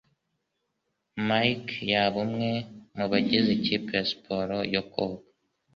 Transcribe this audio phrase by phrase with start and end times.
[1.27, 2.51] Mike yaba umwe
[2.95, 5.23] mubagize ikipe ya siporo yo koga?